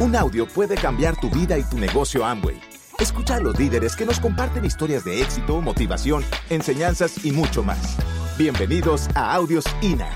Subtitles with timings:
[0.00, 2.60] Un audio puede cambiar tu vida y tu negocio Amway.
[2.98, 7.96] Escucha a los líderes que nos comparten historias de éxito, motivación, enseñanzas y mucho más.
[8.36, 10.10] Bienvenidos a Audios INA.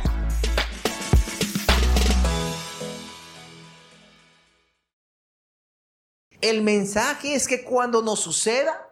[6.41, 8.91] El mensaje es que cuando nos suceda,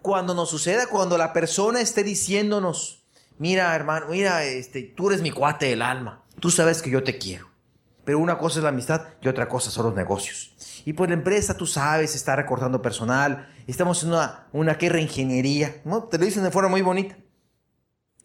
[0.00, 3.04] cuando nos suceda, cuando la persona esté diciéndonos,
[3.36, 7.18] mira hermano, mira, este, tú eres mi cuate del alma, tú sabes que yo te
[7.18, 7.55] quiero.
[8.06, 10.54] Pero una cosa es la amistad y otra cosa son los negocios.
[10.84, 15.82] Y pues la empresa, tú sabes, está recortando personal, estamos en una, una guerra ingeniería,
[15.84, 16.04] ¿no?
[16.04, 17.16] Te lo dicen de forma muy bonita.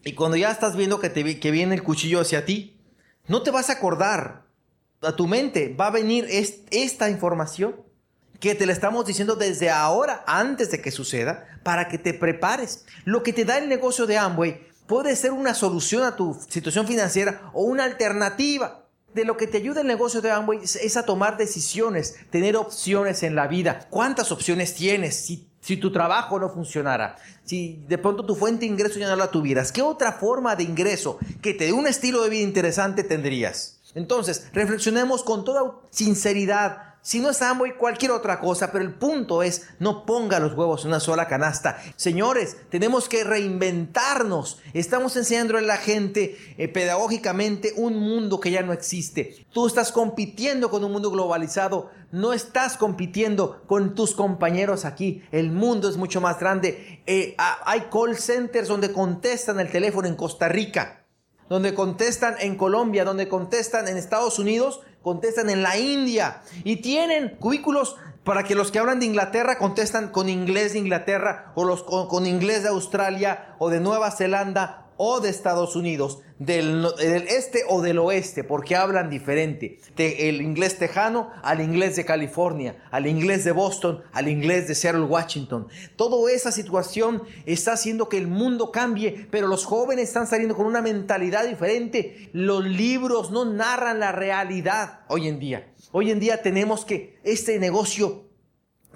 [0.06, 2.80] Y cuando ya estás viendo que, te, que viene el cuchillo hacia ti,
[3.28, 4.46] no te vas a acordar.
[5.02, 7.76] A tu mente va a venir esta información
[8.40, 12.86] que te la estamos diciendo desde ahora, antes de que suceda, para que te prepares.
[13.04, 16.86] Lo que te da el negocio de Amway puede ser una solución a tu situación
[16.86, 18.81] financiera o una alternativa.
[19.14, 23.24] De lo que te ayuda el negocio de Amway es a tomar decisiones, tener opciones
[23.24, 23.88] en la vida.
[23.90, 25.16] ¿Cuántas opciones tienes?
[25.16, 29.16] Si, si tu trabajo no funcionara, si de pronto tu fuente de ingreso ya no
[29.16, 33.04] la tuvieras, ¿qué otra forma de ingreso que te dé un estilo de vida interesante
[33.04, 33.82] tendrías?
[33.96, 39.42] Entonces, reflexionemos con toda sinceridad si no es Amway, cualquier otra cosa, pero el punto
[39.42, 41.82] es no ponga los huevos en una sola canasta.
[41.96, 44.60] Señores, tenemos que reinventarnos.
[44.74, 49.46] Estamos enseñando a la gente eh, pedagógicamente un mundo que ya no existe.
[49.52, 55.24] Tú estás compitiendo con un mundo globalizado, no estás compitiendo con tus compañeros aquí.
[55.32, 57.02] El mundo es mucho más grande.
[57.08, 61.00] Eh, hay call centers donde contestan el teléfono en Costa Rica
[61.52, 67.36] donde contestan en Colombia, donde contestan en Estados Unidos, contestan en la India y tienen
[67.40, 71.84] cubículos para que los que hablan de Inglaterra contestan con inglés de Inglaterra o los
[71.84, 76.86] con, inglés de Australia o de Nueva Zelanda o de Estados Unidos, del,
[77.28, 79.80] este o del oeste, porque hablan diferente.
[79.96, 84.76] De el inglés tejano al inglés de California, al inglés de Boston, al inglés de
[84.76, 85.68] Seattle, Washington.
[85.96, 90.68] Toda esa situación está haciendo que el mundo cambie, pero los jóvenes están saliendo con
[90.68, 92.30] una mentalidad diferente.
[92.32, 95.74] Los libros no narran la realidad hoy en día.
[95.92, 98.31] Hoy en día tenemos que este negocio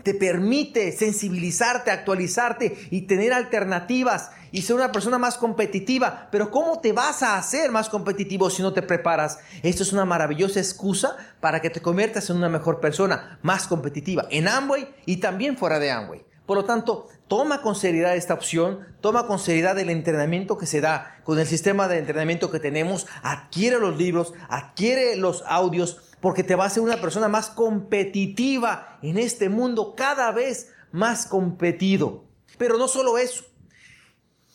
[0.03, 6.29] te permite sensibilizarte, actualizarte y tener alternativas y ser una persona más competitiva.
[6.31, 9.39] Pero ¿cómo te vas a hacer más competitivo si no te preparas?
[9.63, 14.27] Esto es una maravillosa excusa para que te conviertas en una mejor persona, más competitiva,
[14.29, 16.25] en Amway y también fuera de Amway.
[16.45, 20.79] Por lo tanto, toma con seriedad esta opción, toma con seriedad el entrenamiento que se
[20.79, 26.43] da con el sistema de entrenamiento que tenemos, adquiere los libros, adquiere los audios, porque
[26.43, 32.25] te va a hacer una persona más competitiva en este mundo, cada vez más competido.
[32.57, 33.43] Pero no solo eso.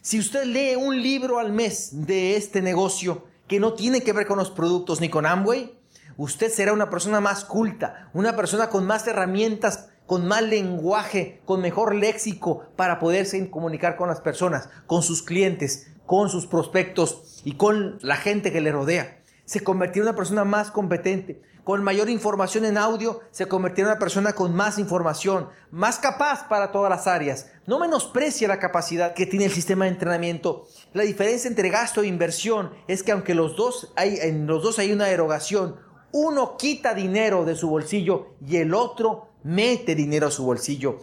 [0.03, 4.27] Si usted lee un libro al mes de este negocio que no tiene que ver
[4.27, 5.79] con los productos ni con Amway,
[6.17, 11.61] usted será una persona más culta, una persona con más herramientas, con más lenguaje, con
[11.61, 17.53] mejor léxico para poderse comunicar con las personas, con sus clientes, con sus prospectos y
[17.53, 19.20] con la gente que le rodea.
[19.51, 23.93] Se convertirá en una persona más competente, con mayor información en audio, se convertirá en
[23.95, 27.51] una persona con más información, más capaz para todas las áreas.
[27.67, 30.69] No menosprecia la capacidad que tiene el sistema de entrenamiento.
[30.93, 34.79] La diferencia entre gasto e inversión es que aunque los dos hay, en los dos
[34.79, 35.81] hay una erogación,
[36.13, 41.01] uno quita dinero de su bolsillo y el otro mete dinero a su bolsillo.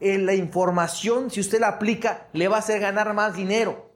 [0.00, 3.92] En la información, si usted la aplica, le va a hacer ganar más dinero.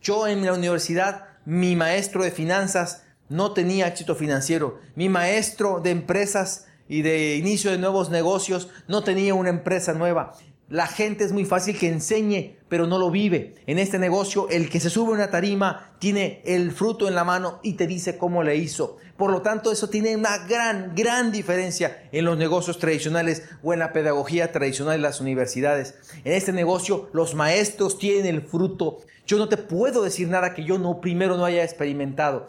[0.00, 4.80] Yo en la universidad, mi maestro de finanzas no tenía éxito financiero.
[4.94, 10.34] Mi maestro de empresas y de inicio de nuevos negocios no tenía una empresa nueva.
[10.70, 13.54] La gente es muy fácil que enseñe, pero no lo vive.
[13.66, 17.22] En este negocio, el que se sube a una tarima tiene el fruto en la
[17.22, 18.96] mano y te dice cómo le hizo.
[19.18, 23.78] Por lo tanto, eso tiene una gran, gran diferencia en los negocios tradicionales o en
[23.78, 25.96] la pedagogía tradicional de las universidades.
[26.24, 28.98] En este negocio, los maestros tienen el fruto.
[29.26, 32.48] Yo no te puedo decir nada que yo no primero no haya experimentado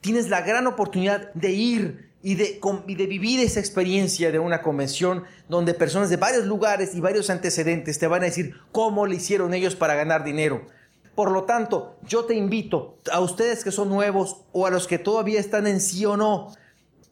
[0.00, 2.58] tienes la gran oportunidad de ir y de,
[3.06, 8.06] vivir esa experiencia de una convención donde personas de varios lugares y varios antecedentes te
[8.06, 10.66] van a decir cómo le hicieron ellos para ganar dinero.
[11.14, 14.98] Por lo tanto, yo te invito a ustedes que son nuevos o a los que
[14.98, 16.52] todavía están en sí o no,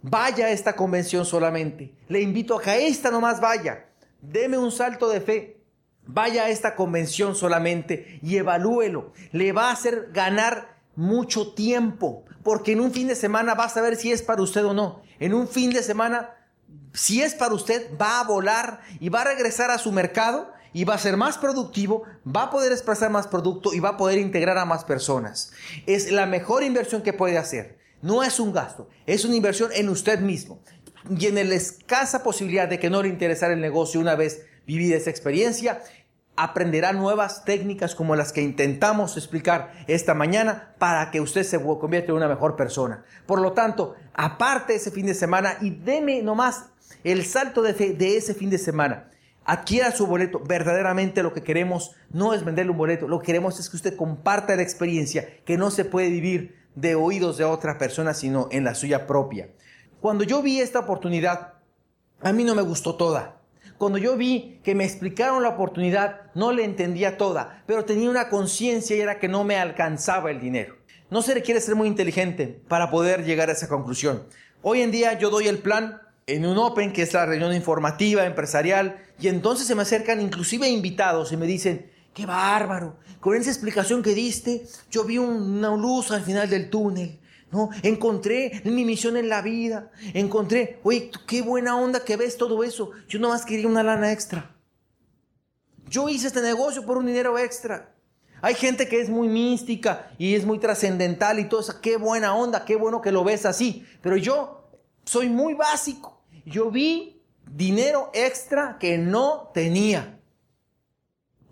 [0.03, 1.93] vaya a esta convención solamente.
[2.09, 3.87] Le invito a que a esta nomás vaya.
[4.21, 5.57] Deme un salto de fe.
[6.09, 9.13] Vaya a esta convención solamente y evalúelo.
[9.33, 13.83] Le va a hacer ganar mucho tiempo, porque en un fin de semana vas a
[13.83, 15.03] ver si es para usted o no.
[15.21, 16.31] En un fin de semana,
[16.93, 20.85] si es para usted, va a volar y va a regresar a su mercado y
[20.85, 24.19] va a ser más productivo, va a poder expresar más producto y va a poder
[24.19, 25.53] integrar a más personas.
[25.87, 27.79] Es la mejor inversión que puede hacer.
[28.03, 30.61] No es un gasto, es una inversión en usted mismo.
[31.09, 34.97] y en la escasa posibilidad de que no le interesara el negocio una vez vivida
[34.97, 35.81] esa experiencia,
[36.37, 42.13] aprenderá nuevas técnicas como las que intentamos explicar esta mañana para que usted se convierta
[42.13, 43.05] en una mejor persona.
[43.27, 46.67] Por lo tanto, aparte ese fin de semana y deme nomás
[47.05, 49.11] el salto de fe de ese fin de semana.
[49.45, 50.41] Adquiera su boleto.
[50.41, 53.07] Verdaderamente lo que queremos no es venderle un boleto.
[53.07, 56.97] Lo que queremos es que usted comparta la experiencia que no se puede vivir de
[56.97, 59.49] oídos de otra persona, sino en la suya propia.
[60.01, 61.55] Cuando yo vi esta oportunidad,
[62.21, 63.36] a mí no me gustó toda.
[63.79, 68.31] Cuando yo vi que me explicaron la oportunidad, no le entendía toda, pero tenía una
[68.31, 70.77] conciencia y era que no me alcanzaba el dinero.
[71.11, 74.25] No se requiere ser muy inteligente para poder llegar a esa conclusión.
[74.63, 78.25] Hoy en día yo doy el plan en un Open, que es la reunión informativa,
[78.25, 83.51] empresarial, y entonces se me acercan inclusive invitados y me dicen, qué bárbaro, con esa
[83.51, 87.21] explicación que diste, yo vi una luz al final del túnel.
[87.53, 89.91] No, encontré mi misión en la vida.
[90.15, 92.91] Encontré, oye, qué buena onda que ves todo eso.
[93.09, 94.57] Yo nomás quería una lana extra.
[95.89, 97.95] Yo hice este negocio por un dinero extra.
[98.43, 101.81] Hay gente que es muy mística y es muy trascendental y todo eso.
[101.81, 103.87] Qué buena onda, qué bueno que lo ves así.
[104.03, 104.69] Pero yo
[105.05, 106.23] soy muy básico.
[106.45, 110.21] Yo vi dinero extra que no tenía.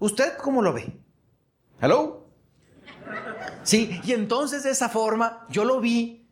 [0.01, 0.93] ¿Usted cómo lo ve?
[1.81, 2.24] ¿Hello?
[3.63, 6.27] Sí, y entonces de esa forma yo lo vi.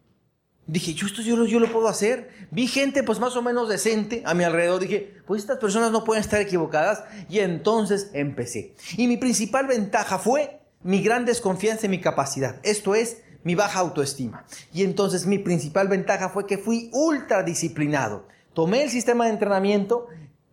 [0.67, 2.31] Dije, yo esto yo lo, yo lo puedo hacer.
[2.51, 4.81] Vi gente pues más o menos decente a mi alrededor.
[4.81, 7.05] Dije, pues estas personas no pueden estar equivocadas.
[7.29, 8.75] Y entonces empecé.
[8.97, 12.61] Y mi principal ventaja fue mi gran desconfianza en mi capacidad.
[12.63, 14.45] Esto es mi baja autoestima.
[14.73, 18.27] Y entonces mi principal ventaja fue que fui ultra disciplinado.
[18.53, 20.09] Tomé el sistema de entrenamiento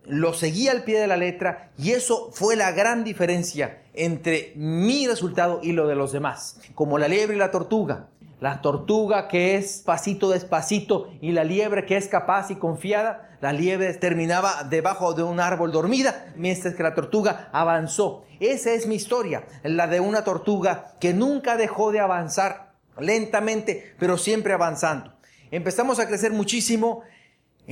[0.09, 5.07] lo seguí al pie de la letra y eso fue la gran diferencia entre mi
[5.07, 6.59] resultado y lo de los demás.
[6.73, 8.07] Como la liebre y la tortuga.
[8.39, 13.37] La tortuga que es pasito despacito y la liebre que es capaz y confiada.
[13.41, 18.25] La liebre terminaba debajo de un árbol dormida, mientras que la tortuga avanzó.
[18.39, 24.17] Esa es mi historia, la de una tortuga que nunca dejó de avanzar lentamente, pero
[24.17, 25.13] siempre avanzando.
[25.51, 27.01] Empezamos a crecer muchísimo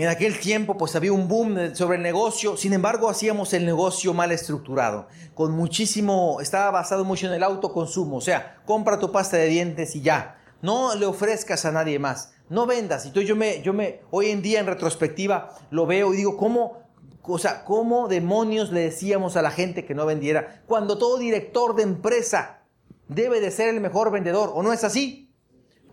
[0.04, 4.14] en aquel tiempo pues había un boom sobre el negocio, sin embargo hacíamos el negocio
[4.14, 9.38] mal estructurado, con muchísimo, estaba basado mucho en el autoconsumo, o sea, compra tu pasta
[9.38, 13.08] de dientes y ya, no le ofrezcas a nadie más, no vendas.
[13.08, 16.84] Entonces yo me, yo me, hoy en día en retrospectiva lo veo y digo, ¿cómo,
[17.24, 20.62] o sea, cómo demonios le decíamos a la gente que no vendiera?
[20.68, 22.60] Cuando todo director de empresa
[23.08, 25.34] debe de ser el mejor vendedor, ¿o no es así?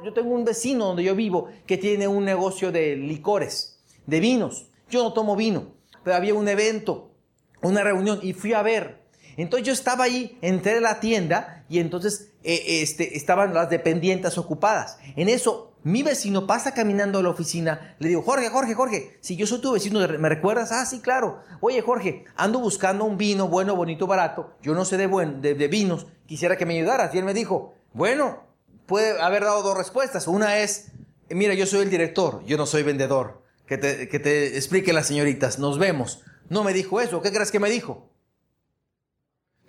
[0.04, 3.73] Yo tengo un vecino donde yo vivo que tiene un negocio de licores
[4.06, 4.68] de vinos.
[4.90, 7.10] Yo no tomo vino, pero había un evento,
[7.62, 9.02] una reunión y fui a ver.
[9.36, 14.38] Entonces yo estaba ahí, entré a la tienda y entonces eh, este, estaban las dependientes
[14.38, 14.98] ocupadas.
[15.16, 17.96] En eso, mi vecino pasa caminando a la oficina.
[17.98, 20.70] Le digo, Jorge, Jorge, Jorge, si yo soy tu vecino, ¿me recuerdas?
[20.72, 21.40] Ah, sí, claro.
[21.60, 24.54] Oye, Jorge, ando buscando un vino bueno, bonito, barato.
[24.62, 26.06] Yo no sé de, buen, de, de vinos.
[26.26, 27.14] Quisiera que me ayudaras.
[27.14, 28.44] Y él me dijo, bueno,
[28.86, 30.28] puede haber dado dos respuestas.
[30.28, 30.92] Una es,
[31.28, 35.06] mira, yo soy el director, yo no soy vendedor que te, que te explique las
[35.06, 36.22] señoritas, nos vemos.
[36.48, 38.10] No me dijo eso, ¿qué crees que me dijo?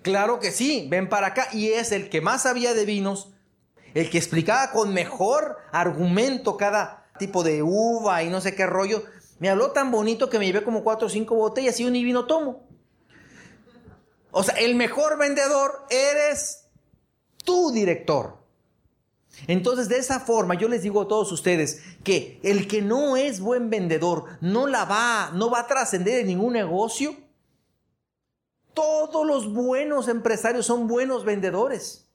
[0.02, 1.48] Claro que sí, ven para acá.
[1.52, 3.34] Y es el que más sabía de vinos,
[3.94, 9.04] el que explicaba con mejor argumento cada tipo de uva y no sé qué rollo.
[9.40, 12.26] Me habló tan bonito que me llevé como cuatro o cinco botellas y un vino
[12.26, 12.68] tomo.
[14.32, 16.68] O sea, el mejor vendedor eres
[17.44, 18.45] tú, director.
[19.48, 23.40] Entonces, de esa forma, yo les digo a todos ustedes que el que no es
[23.40, 27.16] buen vendedor no la va, no va a trascender en ningún negocio.
[28.74, 32.10] Todos los buenos empresarios son buenos vendedores.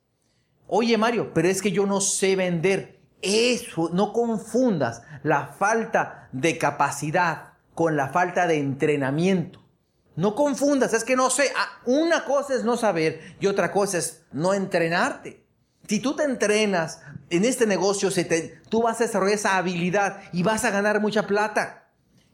[0.66, 3.00] Oye, Mario, pero es que yo no sé vender.
[3.22, 9.60] Eso, no confundas la falta de capacidad con la falta de entrenamiento.
[10.16, 11.50] No confundas, es que no sé.
[11.56, 15.39] Ah, una cosa es no saber y otra cosa es no entrenarte.
[15.90, 18.10] Si tú te entrenas en este negocio,
[18.68, 21.88] tú vas a desarrollar esa habilidad y vas a ganar mucha plata.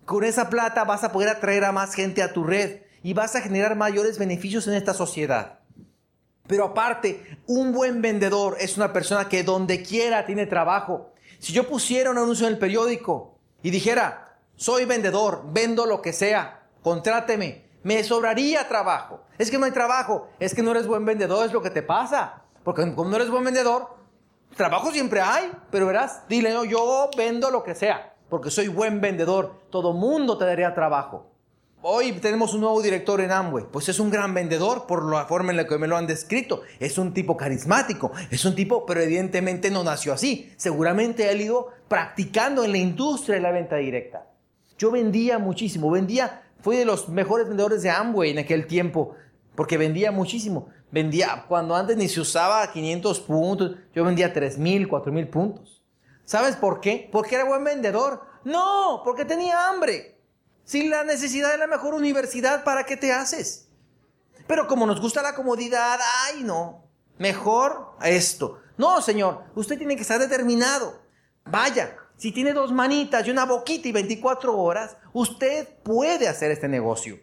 [0.05, 3.35] Con esa plata vas a poder atraer a más gente a tu red y vas
[3.35, 5.61] a generar mayores beneficios en esta sociedad.
[6.47, 11.15] Pero aparte, un buen vendedor es una persona que donde quiera tiene trabajo.
[11.39, 16.13] Si yo pusiera un anuncio en el periódico y dijera, soy vendedor, vendo lo que
[16.13, 19.25] sea, contráteme, me sobraría trabajo.
[19.39, 21.83] Es que no hay trabajo, es que no eres buen vendedor, es lo que te
[21.83, 22.43] pasa.
[22.67, 23.87] Porque como no eres buen vendedor,
[24.57, 29.01] trabajo siempre hay, pero verás, dile, no, yo vendo lo que sea, porque soy buen
[29.01, 31.31] vendedor, todo mundo te daría trabajo.
[31.81, 35.53] Hoy tenemos un nuevo director en Amway, pues es un gran vendedor por la forma
[35.53, 36.63] en la que me lo han descrito.
[36.81, 40.53] Es un tipo carismático, es un tipo, pero evidentemente no nació así.
[40.57, 44.27] Seguramente ha ido practicando en la industria de la venta directa.
[44.77, 49.15] Yo vendía muchísimo, vendía, fui de los mejores vendedores de Amway en aquel tiempo,
[49.55, 50.67] porque vendía muchísimo.
[50.91, 55.83] Vendía, cuando antes ni se usaba 500 puntos, yo vendía 3.000, 4.000 puntos.
[56.25, 57.09] ¿Sabes por qué?
[57.11, 58.23] Porque era buen vendedor.
[58.45, 60.21] No, porque tenía hambre.
[60.65, 63.69] Sin la necesidad de la mejor universidad, ¿para qué te haces?
[64.47, 66.89] Pero como nos gusta la comodidad, ay no,
[67.19, 68.61] mejor esto.
[68.77, 71.01] No, señor, usted tiene que estar determinado.
[71.45, 76.69] Vaya, si tiene dos manitas y una boquita y 24 horas, usted puede hacer este
[76.69, 77.19] negocio.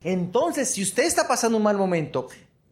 [0.00, 2.28] Entonces, si usted está pasando un mal momento,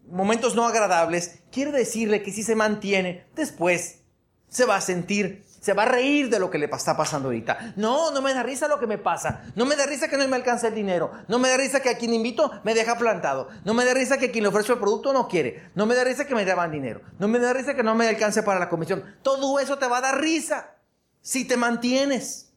[0.09, 4.01] momentos no agradables, quiere decirle que si se mantiene, después
[4.49, 7.75] se va a sentir, se va a reír de lo que le está pasando ahorita.
[7.77, 9.45] No, no me da risa lo que me pasa.
[9.57, 11.11] No me da risa que no me alcance el dinero.
[11.27, 13.49] No me da risa que a quien invito me deja plantado.
[13.65, 15.71] No me da risa que quien le ofrezco el producto no quiere.
[15.75, 17.01] No me da risa que me deban dinero.
[17.19, 19.03] No me da risa que no me alcance para la comisión.
[19.23, 20.77] Todo eso te va a dar risa
[21.21, 22.53] si te mantienes.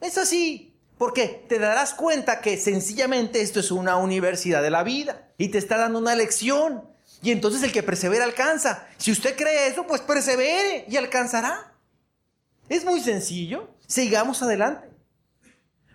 [0.00, 0.73] Es así.
[0.98, 5.58] Porque te darás cuenta que sencillamente esto es una universidad de la vida y te
[5.58, 6.84] está dando una lección.
[7.22, 8.86] Y entonces el que persevera alcanza.
[8.96, 11.74] Si usted cree eso, pues persevere y alcanzará.
[12.68, 13.70] Es muy sencillo.
[13.86, 14.88] Sigamos adelante.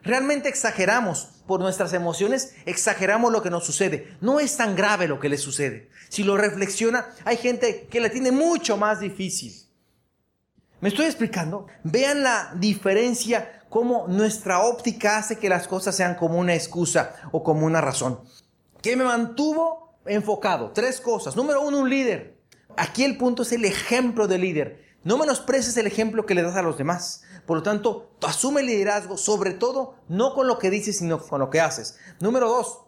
[0.02, 4.16] Realmente exageramos por nuestras emociones, exageramos lo que nos sucede.
[4.22, 5.90] No es tan grave lo que le sucede.
[6.10, 9.69] Si lo reflexiona, hay gente que la tiene mucho más difícil.
[10.82, 11.68] ¿Me estoy explicando?
[11.84, 17.44] Vean la diferencia cómo nuestra óptica hace que las cosas sean como una excusa o
[17.44, 18.22] como una razón.
[18.82, 20.72] ¿Qué me mantuvo enfocado?
[20.72, 21.36] Tres cosas.
[21.36, 22.38] Número uno, un líder.
[22.78, 24.86] Aquí el punto es el ejemplo de líder.
[25.04, 27.24] No menosprecies el ejemplo que le das a los demás.
[27.46, 31.40] Por lo tanto, asume el liderazgo, sobre todo no con lo que dices, sino con
[31.40, 31.98] lo que haces.
[32.20, 32.82] Número dos,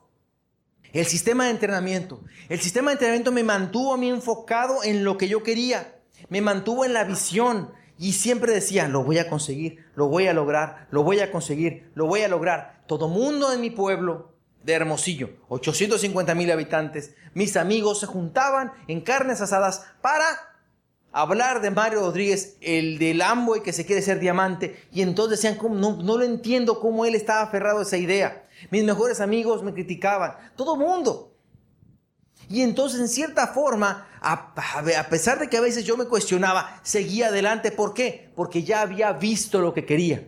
[0.93, 2.21] el sistema de entrenamiento.
[2.48, 6.00] El sistema de entrenamiento me mantuvo a mí enfocado en lo que yo quería.
[6.29, 7.71] Me mantuvo en la visión.
[8.01, 11.91] Y siempre decía, lo voy a conseguir, lo voy a lograr, lo voy a conseguir,
[11.93, 12.81] lo voy a lograr.
[12.88, 19.01] Todo mundo en mi pueblo de Hermosillo, 850 mil habitantes, mis amigos se juntaban en
[19.01, 20.25] carnes asadas para
[21.12, 25.60] hablar de Mario Rodríguez, el del Amboy que se quiere ser diamante, y entonces decían,
[25.62, 28.48] no, no lo entiendo cómo él estaba aferrado a esa idea.
[28.72, 31.30] Mis mejores amigos me criticaban, todo mundo.
[32.51, 34.53] Y entonces, en cierta forma, a,
[35.10, 37.72] pesar de que a veces yo me cuestionaba, seguía adelante.
[37.72, 38.29] ¿Por qué?
[38.36, 40.27] Porque ya había visto lo que quería.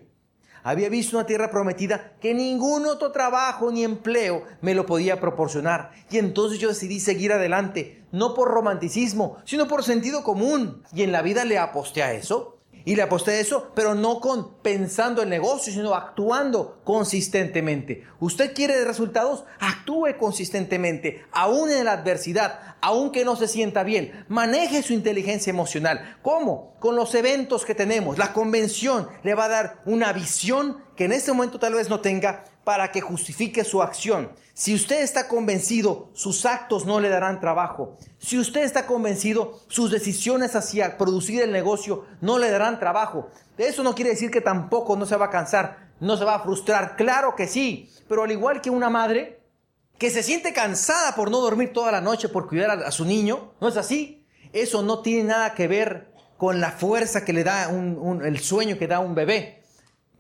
[0.64, 5.92] Había visto una tierra prometida que ningún otro trabajo ni empleo me lo podía proporcionar.
[6.10, 10.82] Y entonces yo decidí seguir adelante, no por romanticismo, sino por sentido común.
[10.94, 12.53] Y en la vida le aposté a eso.
[12.86, 18.06] Y le aposté eso, pero no con pensando en negocio, sino actuando consistentemente.
[18.20, 24.26] Usted quiere resultados, actúe consistentemente, aún en la adversidad, aunque no se sienta bien.
[24.28, 26.18] Maneje su inteligencia emocional.
[26.22, 26.76] ¿Cómo?
[26.80, 28.18] Con los eventos que tenemos.
[28.18, 32.00] La convención le va a dar una visión que en este momento tal vez no
[32.00, 34.32] tenga para que justifique su acción.
[34.54, 37.98] Si usted está convencido, sus actos no le darán trabajo.
[38.20, 43.30] Si usted está convencido, sus decisiones hacia producir el negocio no le darán trabajo.
[43.58, 46.44] Eso no quiere decir que tampoco no se va a cansar, no se va a
[46.44, 46.96] frustrar.
[46.96, 49.42] Claro que sí, pero al igual que una madre
[49.98, 53.54] que se siente cansada por no dormir toda la noche por cuidar a, su niño,
[53.60, 54.26] ¿no es así?
[54.52, 58.88] Eso no tiene nada que ver con la fuerza que le da el sueño que
[58.88, 59.63] da un bebé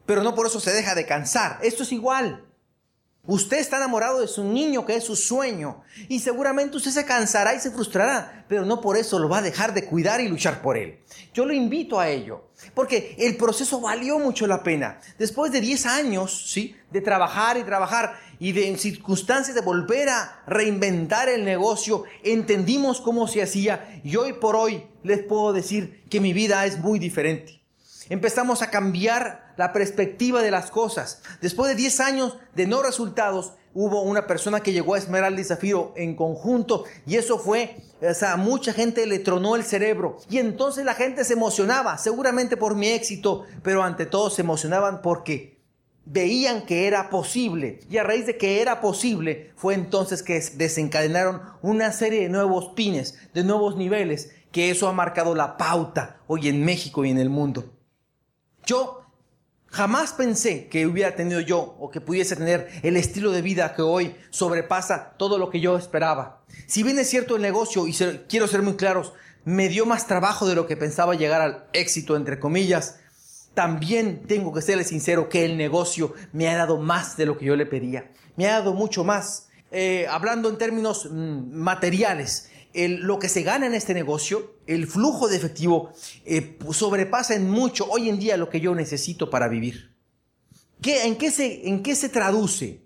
[0.05, 1.59] pero no por eso se deja de cansar.
[1.61, 2.45] Esto es igual.
[3.25, 7.55] Usted está enamorado de su niño que es su sueño y seguramente usted se cansará
[7.55, 10.61] y se frustrará, pero no por eso lo va a dejar de cuidar y luchar
[10.61, 10.99] por él.
[11.33, 14.99] Yo lo invito a ello, porque el proceso valió mucho la pena.
[15.17, 16.75] Después de 10 años, ¿sí?
[16.91, 22.99] De trabajar y trabajar y de en circunstancias de volver a reinventar el negocio, entendimos
[22.99, 26.99] cómo se hacía y hoy por hoy les puedo decir que mi vida es muy
[26.99, 27.61] diferente.
[28.09, 31.21] Empezamos a cambiar la perspectiva de las cosas.
[31.41, 35.43] Después de 10 años de no resultados, hubo una persona que llegó a Esmeralda y
[35.43, 40.37] Zafiro en conjunto y eso fue, o sea, mucha gente le tronó el cerebro y
[40.37, 45.53] entonces la gente se emocionaba, seguramente por mi éxito, pero ante todo se emocionaban porque
[46.05, 51.41] veían que era posible y a raíz de que era posible fue entonces que desencadenaron
[51.61, 56.47] una serie de nuevos pines, de nuevos niveles, que eso ha marcado la pauta hoy
[56.47, 57.73] en México y en el mundo.
[58.65, 59.02] Yo
[59.73, 63.81] jamás pensé que hubiera tenido yo o que pudiese tener el estilo de vida que
[63.81, 66.43] hoy sobrepasa todo lo que yo esperaba.
[66.67, 67.93] Si bien es cierto el negocio, y
[68.29, 69.13] quiero ser muy claros,
[69.45, 72.99] me dio más trabajo de lo que pensaba llegar al éxito, entre comillas,
[73.55, 77.45] también tengo que serle sincero que el negocio me ha dado más de lo que
[77.45, 78.11] yo le pedía.
[78.35, 79.49] Me ha dado mucho más.
[79.71, 85.27] Eh, hablando en términos mm, materiales, lo que se gana en este negocio, el flujo
[85.27, 85.91] de efectivo,
[86.25, 89.95] eh, sobrepasa en mucho hoy en día lo que yo necesito para vivir.
[90.81, 92.81] ¿Qué, en, qué se, ¿En qué se traduce?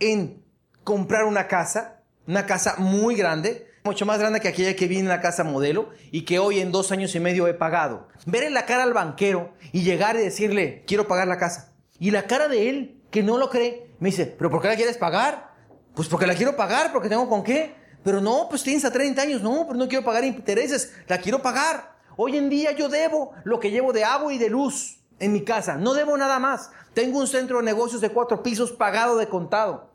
[0.00, 0.42] En
[0.84, 5.08] comprar una casa, una casa muy grande, mucho más grande que aquella que vi en
[5.08, 8.08] la casa modelo y que hoy en dos años y medio he pagado.
[8.26, 11.72] Ver en la cara al banquero y llegar y decirle, quiero pagar la casa.
[11.98, 14.76] Y la cara de él, que no lo cree, me dice, ¿pero por qué la
[14.76, 15.54] quieres pagar?
[15.94, 17.74] Pues porque la quiero pagar, porque tengo con qué.
[18.06, 21.42] Pero no, pues tienes a 30 años, no, pero no quiero pagar intereses, la quiero
[21.42, 21.96] pagar.
[22.16, 25.42] Hoy en día yo debo lo que llevo de agua y de luz en mi
[25.42, 26.70] casa, no debo nada más.
[26.94, 29.90] Tengo un centro de negocios de cuatro pisos pagado de contado.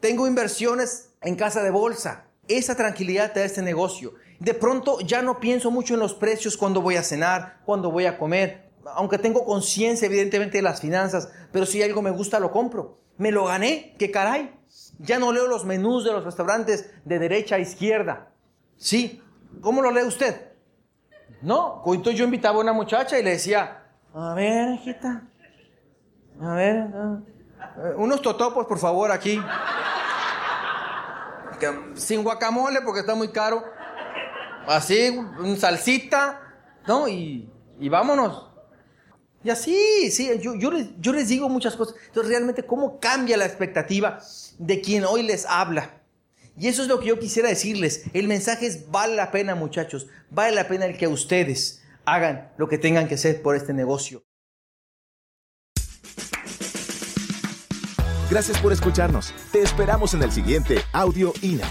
[0.00, 2.26] Tengo inversiones en casa de bolsa.
[2.48, 4.12] Esa tranquilidad te da este negocio.
[4.40, 8.04] De pronto ya no pienso mucho en los precios cuando voy a cenar, cuando voy
[8.04, 8.68] a comer.
[8.94, 12.98] Aunque tengo conciencia evidentemente de las finanzas, pero si algo me gusta lo compro.
[13.16, 14.52] Me lo gané, qué caray.
[14.98, 18.28] Ya no leo los menús de los restaurantes de derecha a izquierda.
[18.76, 19.22] ¿Sí?
[19.60, 20.52] ¿Cómo lo lee usted?
[21.42, 23.82] No, entonces yo invitaba a una muchacha y le decía,
[24.14, 25.22] a ver, hijita,
[26.40, 29.38] a ver, eh, unos totopos, por favor, aquí
[31.94, 33.62] sin guacamole porque está muy caro.
[34.66, 36.40] Así, un salsita,
[36.86, 37.08] ¿no?
[37.08, 37.50] Y,
[37.90, 38.50] vámonos.
[39.44, 41.94] Y así, sí, yo, yo, les, yo les digo muchas cosas.
[42.06, 44.20] Entonces, realmente, ¿cómo cambia la expectativa
[44.58, 46.00] de quien hoy les habla?
[46.58, 48.04] Y eso es lo que yo quisiera decirles.
[48.14, 50.06] El mensaje es, vale la pena, muchachos.
[50.30, 54.24] Vale la pena el que ustedes hagan lo que tengan que hacer por este negocio.
[58.30, 59.34] Gracias por escucharnos.
[59.52, 61.68] Te esperamos en el siguiente Audio INA.